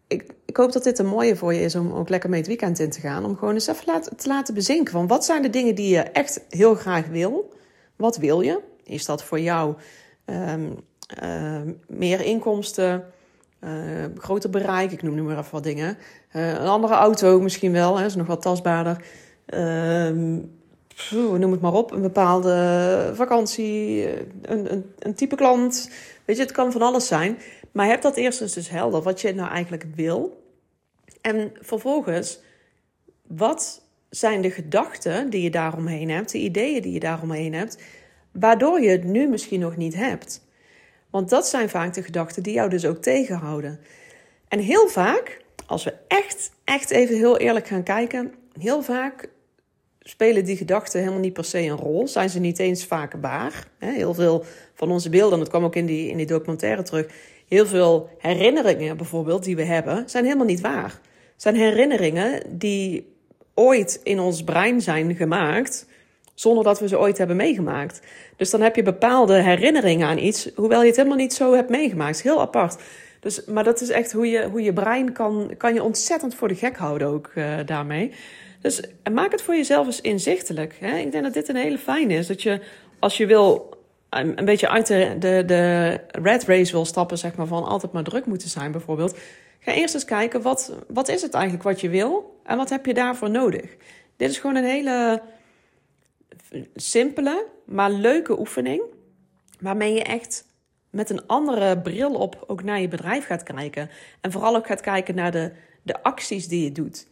ik, 0.08 0.34
ik 0.46 0.58
hoop 0.58 0.72
dat 0.72 0.84
dit 0.84 1.00
een 1.00 1.06
mooie 1.06 1.36
voor 1.36 1.54
je 1.54 1.62
is 1.62 1.76
om 1.76 1.92
ook 1.92 2.10
lekker 2.10 2.30
mee 2.30 2.40
het 2.40 2.48
weekend 2.48 2.80
in 2.80 2.90
te 2.90 3.00
gaan. 3.00 3.26
Om 3.26 3.38
gewoon 3.38 3.54
eens 3.54 3.68
even 3.68 4.18
te 4.18 4.28
laten 4.28 4.54
bezinken 4.54 4.94
van 4.94 5.08
wat 5.08 5.26
zijn 5.26 5.42
de 5.42 5.50
dingen 5.50 5.76
die 5.76 5.90
je 5.90 6.02
echt 6.02 6.42
heel 6.50 6.76
graag 6.76 7.08
wil? 7.08 7.54
Wat 7.96 8.18
wil 8.18 8.42
je? 8.42 8.60
Is 8.84 9.06
dat 9.06 9.24
voor 9.24 9.40
jou 9.40 9.76
um, 10.26 10.80
uh, 11.24 11.62
meer 11.88 12.22
inkomsten, 12.22 13.06
uh, 13.64 13.72
groter 14.18 14.50
bereik, 14.50 14.92
ik 14.92 15.02
noem 15.02 15.16
nu 15.16 15.22
maar 15.22 15.38
even 15.38 15.52
wat 15.52 15.64
dingen. 15.64 15.98
Uh, 16.34 16.50
een 16.50 16.68
andere 16.68 16.94
auto 16.94 17.40
misschien 17.40 17.72
wel, 17.72 18.00
is 18.00 18.16
nog 18.16 18.28
wat 18.28 18.42
tastbaarder. 18.42 19.04
Ehm, 19.46 20.40
noem 21.12 21.52
het 21.52 21.62
maar 21.62 21.74
op, 21.74 21.92
een 21.92 22.02
bepaalde 22.02 23.12
vakantie, 23.14 24.08
een, 24.42 24.72
een, 24.72 24.94
een, 25.00 25.16
type 25.16 25.36
klant. 25.36 25.90
Weet 26.26 26.36
je, 26.36 26.42
het 26.42 26.52
kan 26.52 26.72
van 26.72 26.82
alles 26.82 27.08
zijn. 27.08 27.38
Maar 27.72 27.88
heb 27.88 28.02
dat 28.02 28.16
eerst 28.16 28.42
eens 28.42 28.54
dus 28.54 28.70
helder, 28.70 29.02
wat 29.02 29.22
je 29.22 29.34
nou 29.34 29.50
eigenlijk 29.50 29.86
wil. 29.96 30.44
En 31.22 31.52
vervolgens, 31.62 32.40
wat 33.28 33.82
zijn 34.10 34.42
de 34.42 34.52
gedachten 34.52 35.30
die 35.30 35.42
je 35.42 35.50
daaromheen 35.50 36.10
hebt, 36.10 36.32
de 36.32 36.38
ideeën 36.38 36.82
die 36.82 36.94
je 36.94 37.00
daaromheen 37.00 37.54
hebt, 37.54 37.78
waardoor 38.32 38.82
je 38.82 38.90
het 38.90 39.04
nu 39.04 39.28
misschien 39.28 39.60
nog 39.60 39.78
niet 39.78 39.96
hebt? 39.96 40.46
Want 41.10 41.30
dat 41.30 41.48
zijn 41.48 41.70
vaak 41.70 41.94
de 41.94 42.04
gedachten 42.04 42.44
die 42.44 42.54
jou 42.54 42.70
dus 42.70 42.86
ook 42.86 43.02
tegenhouden. 43.02 43.80
En 44.48 44.60
heel 44.60 44.88
vaak, 44.88 45.42
als 45.66 45.84
we 45.84 45.94
echt, 46.08 46.52
echt 46.64 46.90
even 46.90 47.16
heel 47.16 47.38
eerlijk 47.38 47.68
gaan 47.68 47.84
kijken, 47.84 48.34
heel 48.60 48.82
vaak 48.82 49.30
spelen 50.10 50.46
die 50.46 50.58
gedachten 50.58 51.00
helemaal 51.00 51.20
niet 51.20 51.34
per 51.34 51.46
se 51.46 51.60
een 51.60 51.78
rol. 51.78 52.08
Zijn 52.08 52.30
ze 52.30 52.40
niet 52.40 52.60
eens 52.60 52.86
vaak 52.86 53.14
waar. 53.22 53.68
Heel 53.78 54.14
veel 54.14 54.44
van 54.74 54.92
onze 54.92 55.10
beelden, 55.10 55.34
en 55.34 55.40
dat 55.40 55.50
kwam 55.50 55.64
ook 55.64 55.76
in 55.76 55.86
die, 55.86 56.10
in 56.10 56.18
die 56.18 56.26
documentaire 56.26 56.84
terug. 56.84 57.08
Heel 57.48 57.66
veel 57.66 58.10
herinneringen 58.18 58.98
bijvoorbeeld 58.98 59.44
die 59.44 59.56
we 59.56 59.64
hebben, 59.64 60.10
zijn 60.10 60.24
helemaal 60.24 60.46
niet 60.46 60.62
waar. 60.62 61.00
Zijn 61.36 61.56
herinneringen 61.56 62.42
die 62.58 63.16
ooit 63.54 64.00
in 64.04 64.20
ons 64.20 64.44
brein 64.44 64.82
zijn 64.82 65.16
gemaakt 65.16 65.86
zonder 66.34 66.64
dat 66.64 66.80
we 66.80 66.88
ze 66.88 67.00
ooit 67.00 67.18
hebben 67.18 67.36
meegemaakt. 67.36 68.02
Dus 68.36 68.50
dan 68.50 68.62
heb 68.62 68.76
je 68.76 68.84
bepaalde 68.84 69.42
herinneringen 69.42 70.08
aan 70.08 70.18
iets, 70.18 70.50
hoewel 70.56 70.82
je 70.82 70.88
het 70.88 70.96
helemaal 70.96 71.18
niet 71.18 71.34
zo 71.34 71.54
hebt 71.54 71.70
meegemaakt. 71.70 72.22
Heel 72.22 72.42
apart. 72.42 72.82
Dus, 73.20 73.46
maar 73.46 73.64
dat 73.64 73.82
is 73.82 73.90
echt 73.90 74.12
hoe 74.12 74.30
je, 74.30 74.48
hoe 74.50 74.62
je 74.62 74.74
brein 74.74 75.12
kan, 75.12 75.52
kan 75.58 75.74
je 75.74 75.84
ontzettend 75.84 76.36
voor 76.36 76.48
de 76.48 76.56
gek 76.56 76.78
houden 76.78 77.08
ook 77.08 77.32
uh, 77.36 77.56
daarmee. 77.66 78.12
Dus 78.68 78.82
maak 79.14 79.32
het 79.32 79.42
voor 79.42 79.56
jezelf 79.56 79.86
eens 79.86 80.02
inzichtelijk. 80.02 80.76
Hè? 80.80 80.98
Ik 80.98 81.12
denk 81.12 81.24
dat 81.24 81.34
dit 81.34 81.50
een 81.50 81.56
hele 81.56 81.78
fijn 81.78 82.12
is. 82.12 82.28
Dat 82.28 82.42
je, 82.42 82.62
als 83.00 83.18
je 83.18 83.26
wil, 83.26 83.78
een, 84.10 84.38
een 84.38 84.46
beetje 84.46 84.70
uit 84.70 84.88
de, 84.88 85.16
de, 85.20 85.44
de 85.46 86.00
red 86.08 86.44
race 86.44 86.72
wil 86.72 86.86
stappen, 86.86 87.18
zeg 87.18 87.36
maar, 87.36 87.48
van 87.48 87.64
altijd 87.64 87.92
maar 87.92 88.04
druk 88.04 88.26
moeten 88.26 88.50
zijn 88.50 88.72
bijvoorbeeld. 88.72 89.18
Ga 89.60 89.72
eerst 89.72 89.94
eens 89.94 90.06
kijken, 90.06 90.42
wat, 90.42 90.74
wat 90.88 91.08
is 91.08 91.22
het 91.22 91.34
eigenlijk 91.34 91.64
wat 91.64 91.82
je 91.82 91.90
wil? 91.90 92.40
En 92.44 92.58
wat 92.58 92.70
heb 92.70 92.86
je 92.86 92.94
daarvoor 92.94 93.30
nodig? 93.30 93.76
Dit 94.18 94.30
is 94.30 94.38
gewoon 94.38 94.56
een 94.56 94.64
hele 94.64 95.22
simpele, 96.76 97.46
maar 97.66 97.92
leuke 97.92 98.40
oefening. 98.40 98.82
Waarmee 99.60 99.94
je 99.94 100.04
echt 100.04 100.46
met 100.90 101.10
een 101.10 101.28
andere 101.28 101.78
bril 101.78 102.14
op 102.14 102.44
ook 102.48 102.64
naar 102.64 102.82
je 102.82 102.88
bedrijf 102.88 103.26
gaat 103.26 103.44
kijken. 103.44 103.90
En 104.22 104.32
vooral 104.32 104.56
ook 104.56 104.68
gaat 104.68 104.82
kijken 104.82 105.16
naar 105.16 105.32
de, 105.32 105.52
de 105.82 106.04
acties 106.04 106.48
die 106.48 106.64
je 106.64 106.72
doet. 106.72 107.06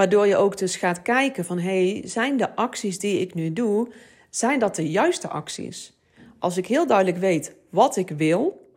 Waardoor 0.00 0.26
je 0.26 0.36
ook 0.36 0.58
dus 0.58 0.76
gaat 0.76 1.02
kijken 1.02 1.44
van, 1.44 1.58
hey, 1.58 2.02
zijn 2.04 2.36
de 2.36 2.56
acties 2.56 2.98
die 2.98 3.20
ik 3.20 3.34
nu 3.34 3.52
doe, 3.52 3.88
zijn 4.30 4.58
dat 4.58 4.76
de 4.76 4.90
juiste 4.90 5.28
acties? 5.28 5.98
Als 6.38 6.56
ik 6.56 6.66
heel 6.66 6.86
duidelijk 6.86 7.18
weet 7.18 7.54
wat 7.70 7.96
ik 7.96 8.08
wil, 8.08 8.70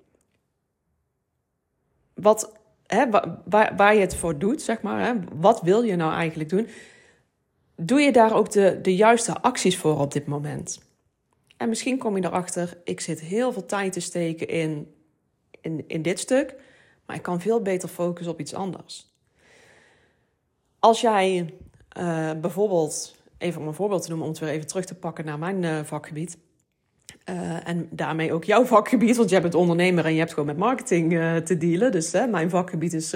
wat, 2.13 2.59
hè, 2.85 3.09
waar, 3.45 3.73
waar 3.75 3.93
je 3.93 3.99
het 3.99 4.15
voor 4.15 4.37
doet, 4.37 4.61
zeg 4.61 4.81
maar, 4.81 5.05
hè, 5.05 5.13
wat 5.33 5.61
wil 5.61 5.83
je 5.83 5.95
nou 5.95 6.13
eigenlijk 6.13 6.49
doen, 6.49 6.67
doe 7.75 7.99
je 7.99 8.11
daar 8.11 8.35
ook 8.35 8.51
de, 8.51 8.79
de 8.81 8.95
juiste 8.95 9.41
acties 9.41 9.77
voor 9.77 9.99
op 9.99 10.11
dit 10.11 10.25
moment? 10.25 10.79
En 11.57 11.69
misschien 11.69 11.97
kom 11.97 12.17
je 12.17 12.25
erachter, 12.25 12.77
ik 12.83 12.99
zit 12.99 13.19
heel 13.19 13.53
veel 13.53 13.65
tijd 13.65 13.93
te 13.93 13.99
steken 13.99 14.47
in, 14.47 14.93
in, 15.61 15.83
in 15.87 16.01
dit 16.01 16.19
stuk, 16.19 16.55
maar 17.05 17.15
ik 17.15 17.21
kan 17.21 17.41
veel 17.41 17.61
beter 17.61 17.89
focussen 17.89 18.33
op 18.33 18.39
iets 18.39 18.53
anders. 18.53 19.12
Als 20.83 21.01
jij 21.01 21.53
uh, 21.97 22.31
bijvoorbeeld, 22.41 23.15
even 23.37 23.61
om 23.61 23.67
een 23.67 23.73
voorbeeld 23.73 24.01
te 24.01 24.07
noemen, 24.09 24.27
om 24.27 24.33
het 24.33 24.41
weer 24.41 24.51
even 24.51 24.67
terug 24.67 24.85
te 24.85 24.95
pakken 24.95 25.25
naar 25.25 25.39
mijn 25.39 25.63
uh, 25.63 25.79
vakgebied. 25.83 26.37
Uh, 27.29 27.67
en 27.67 27.87
daarmee 27.91 28.33
ook 28.33 28.43
jouw 28.43 28.65
vakgebied, 28.75 29.17
want 29.17 29.29
jij 29.29 29.41
bent 29.41 29.55
ondernemer 29.55 30.05
en 30.05 30.13
je 30.13 30.19
hebt 30.19 30.31
gewoon 30.31 30.45
met 30.45 30.57
marketing 30.57 31.09
te 31.45 31.57
dealen. 31.57 31.91
Dus 31.91 32.11
mijn 32.11 32.49
vakgebied 32.49 32.93
is 32.93 33.15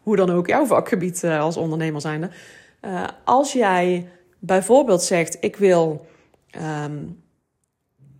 hoe 0.00 0.16
dan 0.16 0.30
ook 0.30 0.46
jouw 0.46 0.66
vakgebied 0.66 1.24
als 1.24 1.56
ondernemer 1.56 2.00
zijnde. 2.00 2.30
als 3.24 3.52
jij 3.52 4.08
bijvoorbeeld 4.38 5.02
zegt, 5.02 5.36
ik 5.40 5.56
wil, 5.56 6.06
um, 6.84 7.22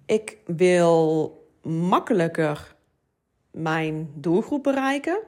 ik 0.06 0.36
wil 0.44 1.32
makkelijker 1.62 2.74
mijn 3.50 4.10
doelgroep 4.14 4.62
bereiken 4.62 5.18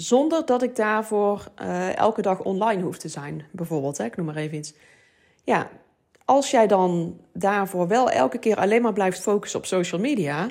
zonder 0.00 0.46
dat 0.46 0.62
ik 0.62 0.76
daarvoor 0.76 1.48
uh, 1.62 1.96
elke 1.96 2.22
dag 2.22 2.42
online 2.42 2.82
hoef 2.82 2.98
te 2.98 3.08
zijn, 3.08 3.44
bijvoorbeeld. 3.50 3.98
Hè? 3.98 4.04
Ik 4.04 4.16
noem 4.16 4.26
maar 4.26 4.36
even 4.36 4.58
iets. 4.58 4.74
Ja, 5.44 5.70
als 6.24 6.50
jij 6.50 6.66
dan 6.66 7.20
daarvoor 7.32 7.88
wel 7.88 8.10
elke 8.10 8.38
keer 8.38 8.56
alleen 8.56 8.82
maar 8.82 8.92
blijft 8.92 9.20
focussen 9.20 9.58
op 9.58 9.66
social 9.66 10.00
media, 10.00 10.48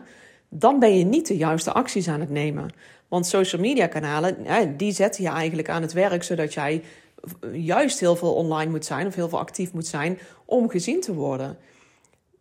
dan 0.50 0.80
ben 0.80 0.98
je 0.98 1.04
niet 1.04 1.28
de 1.28 1.38
juiste 1.38 1.72
acties 1.72 2.08
aan 2.08 2.20
het 2.20 2.30
nemen. 2.30 2.70
Want 3.08 3.28
social 3.28 3.62
media 3.62 3.88
kanalen, 3.88 4.38
die 4.78 4.92
zetten 4.92 5.24
je 5.24 5.30
eigenlijk 5.30 5.70
aan 5.70 5.82
het 5.82 5.94
werk, 5.94 6.24
zodat 6.24 6.54
jij 6.54 6.84
juist 7.52 8.00
heel 8.00 8.16
veel 8.16 8.34
online 8.34 8.72
moet 8.72 8.86
zijn 8.86 9.08
of 9.08 9.16
heel 9.16 9.30
veel 9.30 9.40
actief 9.40 9.74
moet 9.74 9.88
zijn 9.88 10.20
om 10.46 10.70
gezien 10.70 11.02
te 11.02 11.14
worden. 11.14 11.58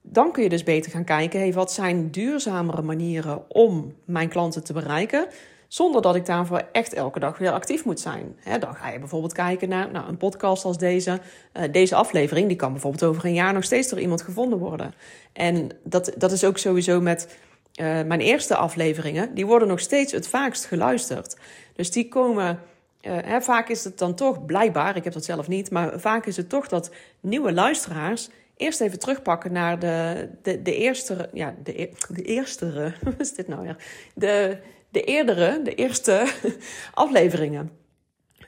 Dan 0.02 0.32
kun 0.32 0.42
je 0.42 0.48
dus 0.48 0.62
beter 0.62 0.90
gaan 0.90 1.04
kijken, 1.04 1.40
hey, 1.40 1.52
wat 1.52 1.72
zijn 1.72 2.10
duurzamere 2.10 2.82
manieren 2.82 3.50
om 3.50 3.94
mijn 4.04 4.28
klanten 4.28 4.64
te 4.64 4.72
bereiken? 4.72 5.28
Zonder 5.68 6.02
dat 6.02 6.14
ik 6.14 6.26
daarvoor 6.26 6.62
echt 6.72 6.92
elke 6.92 7.20
dag 7.20 7.38
weer 7.38 7.50
actief 7.50 7.84
moet 7.84 8.00
zijn. 8.00 8.36
dan 8.60 8.74
ga 8.74 8.88
je 8.88 8.98
bijvoorbeeld 8.98 9.32
kijken 9.32 9.68
naar 9.68 9.90
nou, 9.90 10.08
een 10.08 10.16
podcast 10.16 10.64
als 10.64 10.78
deze. 10.78 11.20
Uh, 11.52 11.62
deze 11.72 11.94
aflevering 11.94 12.48
die 12.48 12.56
kan 12.56 12.72
bijvoorbeeld 12.72 13.04
over 13.04 13.24
een 13.24 13.34
jaar 13.34 13.52
nog 13.52 13.64
steeds 13.64 13.88
door 13.88 14.00
iemand 14.00 14.22
gevonden 14.22 14.58
worden. 14.58 14.94
En 15.32 15.70
dat, 15.82 16.12
dat 16.16 16.32
is 16.32 16.44
ook 16.44 16.58
sowieso 16.58 17.00
met 17.00 17.38
uh, 17.80 17.86
mijn 17.86 18.20
eerste 18.20 18.56
afleveringen. 18.56 19.34
Die 19.34 19.46
worden 19.46 19.68
nog 19.68 19.80
steeds 19.80 20.12
het 20.12 20.28
vaakst 20.28 20.64
geluisterd. 20.64 21.36
Dus 21.74 21.90
die 21.90 22.08
komen. 22.08 22.60
Hè, 23.00 23.40
vaak 23.40 23.68
is 23.68 23.84
het 23.84 23.98
dan 23.98 24.14
toch 24.14 24.44
blijkbaar, 24.46 24.96
ik 24.96 25.04
heb 25.04 25.12
dat 25.12 25.24
zelf 25.24 25.48
niet, 25.48 25.70
maar 25.70 26.00
vaak 26.00 26.26
is 26.26 26.36
het 26.36 26.48
toch 26.48 26.68
dat 26.68 26.90
nieuwe 27.20 27.52
luisteraars 27.52 28.28
eerst 28.56 28.80
even 28.80 28.98
terugpakken 28.98 29.52
naar 29.52 29.78
de, 29.78 30.28
de, 30.42 30.62
de 30.62 30.76
eerste, 30.76 31.28
ja, 31.32 31.54
de, 31.62 31.82
e-, 31.82 31.92
de 32.08 32.22
eerste, 32.22 32.92
wat 33.02 33.14
is 33.18 33.34
dit 33.34 33.48
nou 33.48 33.62
weer? 33.62 33.76
De, 34.14 34.58
de 34.96 35.04
eerdere, 35.04 35.60
de 35.62 35.74
eerste 35.74 36.26
afleveringen. 36.94 37.70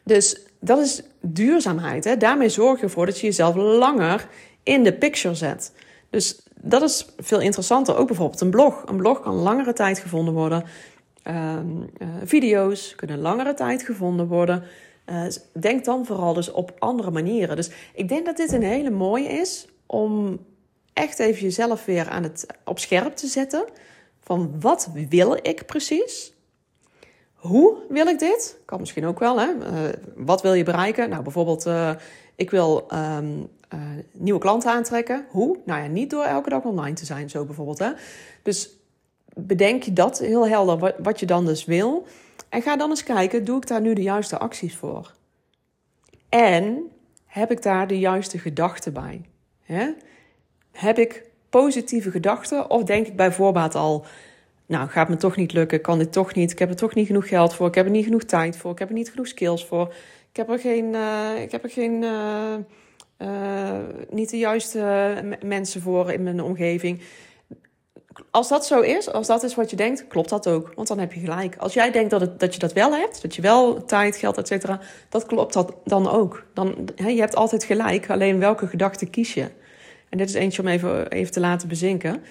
Dus 0.04 0.40
dat 0.60 0.78
is 0.78 1.02
duurzaamheid. 1.20 2.04
Hè? 2.04 2.16
Daarmee 2.16 2.48
zorg 2.48 2.78
je 2.78 2.84
ervoor 2.84 3.06
dat 3.06 3.20
je 3.20 3.26
jezelf 3.26 3.54
langer 3.54 4.28
in 4.62 4.82
de 4.82 4.94
picture 4.94 5.34
zet. 5.34 5.72
Dus 6.10 6.42
dat 6.60 6.82
is 6.82 7.06
veel 7.16 7.40
interessanter. 7.40 7.96
Ook 7.96 8.06
bijvoorbeeld 8.06 8.40
een 8.40 8.50
blog. 8.50 8.82
Een 8.86 8.96
blog 8.96 9.20
kan 9.20 9.34
langere 9.34 9.72
tijd 9.72 9.98
gevonden 9.98 10.34
worden. 10.34 10.64
Uh, 11.24 11.52
uh, 11.98 12.08
video's 12.24 12.94
kunnen 12.94 13.18
langere 13.18 13.54
tijd 13.54 13.82
gevonden 13.82 14.26
worden. 14.26 14.62
Uh, 15.06 15.22
denk 15.60 15.84
dan 15.84 16.06
vooral 16.06 16.34
dus 16.34 16.50
op 16.50 16.74
andere 16.78 17.10
manieren. 17.10 17.56
Dus 17.56 17.70
ik 17.94 18.08
denk 18.08 18.26
dat 18.26 18.36
dit 18.36 18.52
een 18.52 18.62
hele 18.62 18.90
mooie 18.90 19.28
is 19.28 19.66
om 19.86 20.38
echt 20.92 21.18
even 21.18 21.42
jezelf 21.42 21.84
weer 21.84 22.08
aan 22.08 22.22
het, 22.22 22.46
op 22.64 22.78
scherp 22.78 23.16
te 23.16 23.26
zetten. 23.26 23.64
Van 24.20 24.60
wat 24.60 24.90
wil 25.08 25.38
ik 25.42 25.66
precies? 25.66 26.32
Hoe 27.38 27.76
wil 27.88 28.07
ik 28.07 28.18
dit? 28.18 28.59
Kan 28.64 28.80
misschien 28.80 29.07
ook 29.07 29.18
wel. 29.18 29.40
Hè? 29.40 29.47
Uh, 29.47 29.92
wat 30.16 30.42
wil 30.42 30.52
je 30.52 30.64
bereiken? 30.64 31.09
Nou, 31.09 31.23
bijvoorbeeld, 31.23 31.66
uh, 31.66 31.90
ik 32.35 32.50
wil 32.50 32.87
um, 32.92 33.49
uh, 33.75 33.80
nieuwe 34.12 34.40
klanten 34.40 34.71
aantrekken. 34.71 35.26
Hoe? 35.28 35.59
Nou 35.64 35.83
ja, 35.83 35.88
niet 35.88 36.11
door 36.11 36.25
elke 36.25 36.50
dag 36.50 36.62
online 36.62 36.95
te 36.95 37.04
zijn, 37.04 37.30
zo 37.30 37.45
bijvoorbeeld. 37.45 37.78
Hè? 37.78 37.90
Dus 38.42 38.71
bedenk 39.35 39.83
je 39.83 39.92
dat 39.92 40.18
heel 40.18 40.49
helder, 40.49 40.78
wat, 40.78 40.95
wat 40.99 41.21
je 41.21 41.26
dan 41.26 41.47
dus 41.47 41.64
wil. 41.64 42.07
En 42.49 42.62
ga 42.62 42.76
dan 42.76 42.90
eens 42.90 43.02
kijken, 43.02 43.45
doe 43.45 43.57
ik 43.57 43.66
daar 43.66 43.80
nu 43.80 43.95
de 43.95 44.02
juiste 44.02 44.38
acties 44.38 44.76
voor? 44.76 45.14
En 46.28 46.90
heb 47.26 47.50
ik 47.50 47.62
daar 47.62 47.87
de 47.87 47.99
juiste 47.99 48.38
gedachten 48.38 48.92
bij? 48.92 49.23
Hè? 49.62 49.90
Heb 50.73 50.99
ik 50.99 51.25
positieve 51.50 52.11
gedachten 52.11 52.71
of 52.71 52.85
denk 52.85 53.07
ik 53.07 53.16
bij 53.16 53.33
voorbaat 53.33 53.75
al 53.75 54.04
nou, 54.68 54.88
gaat 54.88 55.08
me 55.08 55.16
toch 55.16 55.37
niet 55.37 55.52
lukken, 55.52 55.80
kan 55.80 55.98
dit 55.98 56.12
toch 56.12 56.34
niet, 56.34 56.50
ik 56.50 56.58
heb 56.58 56.68
er 56.68 56.76
toch 56.76 56.94
niet 56.94 57.06
genoeg 57.06 57.28
geld 57.28 57.54
voor, 57.54 57.66
ik 57.66 57.75
heb 57.75 57.84
er 57.84 57.90
niet 57.90 58.04
genoeg 58.04 58.25
tijd 58.25 58.56
voor, 58.56 58.70
ik 58.70 58.78
heb 58.78 58.88
er 58.88 58.94
niet 58.94 59.10
genoeg 59.10 59.26
skills 59.26 59.66
voor, 59.66 59.94
ik 60.30 60.37
heb 60.37 60.50
er 60.50 60.58
geen, 60.58 60.94
uh, 60.94 61.42
ik 61.42 61.50
heb 61.50 61.64
er 61.64 61.70
geen, 61.70 62.02
uh, 62.02 62.54
uh, 63.18 63.78
niet 64.10 64.30
de 64.30 64.38
juiste 64.38 65.38
mensen 65.44 65.80
voor 65.80 66.12
in 66.12 66.22
mijn 66.22 66.42
omgeving. 66.42 67.00
Als 68.30 68.48
dat 68.48 68.66
zo 68.66 68.80
is, 68.80 69.12
als 69.12 69.26
dat 69.26 69.42
is 69.42 69.54
wat 69.54 69.70
je 69.70 69.76
denkt, 69.76 70.06
klopt 70.06 70.28
dat 70.28 70.48
ook, 70.48 70.72
want 70.75 70.88
dan 70.88 70.98
heb 70.98 71.12
je 71.12 71.20
gelijk. 71.20 71.56
Als 71.56 71.75
jij 71.75 71.90
denkt 71.90 72.10
dat, 72.10 72.20
het, 72.20 72.40
dat 72.40 72.54
je 72.54 72.60
dat 72.60 72.72
wel 72.72 72.92
hebt, 72.92 73.22
dat 73.22 73.34
je 73.34 73.42
wel 73.42 73.84
tijd, 73.84 74.16
geld, 74.16 74.38
et 74.38 74.46
cetera, 74.46 74.80
dat 75.08 75.26
klopt 75.26 75.52
dat 75.52 75.75
dan 75.84 76.08
ook. 76.08 76.44
Dan, 76.54 76.88
he, 76.94 77.08
je 77.08 77.20
hebt 77.20 77.37
altijd 77.37 77.64
gelijk, 77.64 78.10
alleen 78.10 78.38
welke 78.38 78.66
gedachte 78.66 79.06
kies 79.06 79.34
je? 79.34 79.46
En 80.08 80.18
dit 80.18 80.28
is 80.28 80.34
eentje 80.34 80.62
om 80.62 80.68
even, 80.68 81.08
even 81.10 81.32
te 81.32 81.40
laten 81.40 81.68
bezinken. 81.68 82.22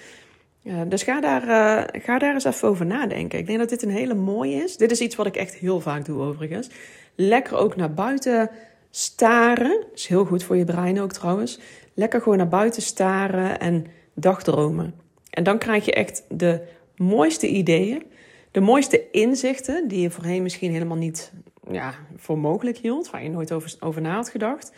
Dus 0.88 1.02
ga 1.02 1.20
daar, 1.20 1.42
uh, 1.42 2.02
ga 2.02 2.18
daar 2.18 2.34
eens 2.34 2.44
even 2.44 2.68
over 2.68 2.86
nadenken. 2.86 3.38
Ik 3.38 3.46
denk 3.46 3.58
dat 3.58 3.68
dit 3.68 3.82
een 3.82 3.90
hele 3.90 4.14
mooie 4.14 4.62
is. 4.62 4.76
Dit 4.76 4.90
is 4.90 5.00
iets 5.00 5.16
wat 5.16 5.26
ik 5.26 5.36
echt 5.36 5.54
heel 5.54 5.80
vaak 5.80 6.04
doe 6.04 6.20
overigens. 6.20 6.70
Lekker 7.14 7.56
ook 7.56 7.76
naar 7.76 7.94
buiten 7.94 8.50
staren. 8.90 9.80
Dat 9.80 9.94
is 9.94 10.06
heel 10.06 10.24
goed 10.24 10.42
voor 10.42 10.56
je 10.56 10.64
brein 10.64 11.00
ook 11.00 11.12
trouwens. 11.12 11.58
Lekker 11.94 12.20
gewoon 12.20 12.38
naar 12.38 12.48
buiten 12.48 12.82
staren 12.82 13.60
en 13.60 13.86
dagdromen. 14.14 14.94
En 15.30 15.42
dan 15.42 15.58
krijg 15.58 15.84
je 15.84 15.92
echt 15.92 16.24
de 16.28 16.60
mooiste 16.96 17.48
ideeën. 17.48 18.02
De 18.50 18.60
mooiste 18.60 19.10
inzichten 19.10 19.88
die 19.88 20.00
je 20.00 20.10
voorheen 20.10 20.42
misschien 20.42 20.72
helemaal 20.72 20.96
niet 20.96 21.32
ja, 21.70 21.94
voor 22.16 22.38
mogelijk 22.38 22.76
hield. 22.76 23.10
Waar 23.10 23.22
je 23.22 23.30
nooit 23.30 23.52
over, 23.52 23.74
over 23.80 24.00
na 24.00 24.14
had 24.14 24.28
gedacht. 24.28 24.72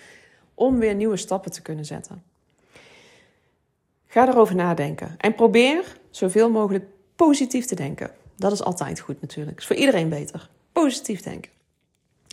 Om 0.55 0.79
weer 0.79 0.95
nieuwe 0.95 1.17
stappen 1.17 1.53
te 1.53 1.63
kunnen 1.63 1.85
zetten. 1.85 2.30
Ga 4.13 4.29
erover 4.29 4.55
nadenken. 4.55 5.15
En 5.19 5.35
probeer 5.35 5.97
zoveel 6.11 6.51
mogelijk 6.51 6.85
positief 7.17 7.65
te 7.65 7.75
denken. 7.75 8.11
Dat 8.37 8.53
is 8.53 8.63
altijd 8.63 9.01
goed 9.01 9.21
natuurlijk. 9.21 9.59
Is 9.59 9.67
voor 9.67 9.77
iedereen 9.77 10.09
beter. 10.09 10.49
Positief 10.73 11.21
denken. 11.21 11.51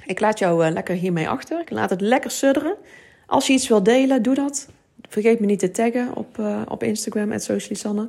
Ik 0.06 0.20
laat 0.20 0.40
jou 0.40 0.66
uh, 0.66 0.72
lekker 0.72 0.96
hiermee 0.96 1.30
achter. 1.30 1.60
Ik 1.60 1.70
laat 1.70 1.90
het 1.90 2.02
lekker 2.02 2.32
sudderen. 2.32 2.76
Als 3.26 3.48
je 3.48 3.54
iets 3.54 3.68
wilt 3.68 3.86
delen, 3.86 4.24
doe 4.24 4.36
dat. 4.36 4.70
Vergeet 5.10 5.40
me 5.40 5.46
niet 5.46 5.60
te 5.60 5.72
taggen 5.72 6.16
op, 6.16 6.38
uh, 6.38 6.62
op 6.68 6.84
Instagram, 6.84 7.40
Socialisanne. 7.40 8.08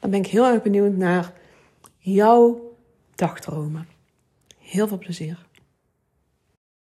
Dan 0.00 0.10
ben 0.10 0.20
ik 0.20 0.26
heel 0.26 0.46
erg 0.46 0.62
benieuwd 0.62 0.96
naar 0.96 1.32
jouw 1.98 2.74
dagdromen. 3.14 3.88
Heel 4.58 4.88
veel 4.88 4.98
plezier. 4.98 5.46